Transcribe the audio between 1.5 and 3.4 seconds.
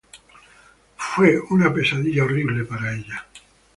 una pesadilla horrible para ella.